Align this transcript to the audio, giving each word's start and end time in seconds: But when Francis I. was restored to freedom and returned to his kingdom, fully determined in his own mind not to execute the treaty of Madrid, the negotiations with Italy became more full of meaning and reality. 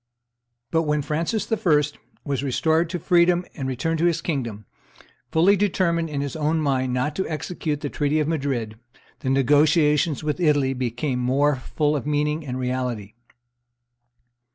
But 0.71 0.81
when 0.81 1.03
Francis 1.03 1.51
I. 1.51 1.81
was 2.25 2.41
restored 2.41 2.89
to 2.89 2.97
freedom 2.97 3.45
and 3.53 3.67
returned 3.67 3.99
to 3.99 4.05
his 4.05 4.19
kingdom, 4.19 4.65
fully 5.31 5.55
determined 5.55 6.09
in 6.09 6.21
his 6.21 6.35
own 6.35 6.59
mind 6.59 6.91
not 6.91 7.15
to 7.17 7.27
execute 7.29 7.81
the 7.81 7.89
treaty 7.91 8.19
of 8.19 8.27
Madrid, 8.27 8.79
the 9.19 9.29
negotiations 9.29 10.23
with 10.23 10.39
Italy 10.39 10.73
became 10.73 11.19
more 11.19 11.55
full 11.55 11.95
of 11.95 12.07
meaning 12.07 12.43
and 12.47 12.57
reality. 12.57 13.13